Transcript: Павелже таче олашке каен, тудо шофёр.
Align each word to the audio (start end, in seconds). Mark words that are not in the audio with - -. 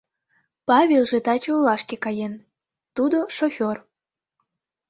Павелже 0.67 1.19
таче 1.25 1.51
олашке 1.57 1.95
каен, 2.03 2.33
тудо 2.95 3.17
шофёр. 3.35 3.77